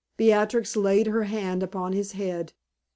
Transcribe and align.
Beatrix 0.17 0.75
laid 0.75 1.05
her 1.05 1.25
hand 1.25 1.61
upon 1.61 1.93
his 1.93 2.13
head. 2.13 2.53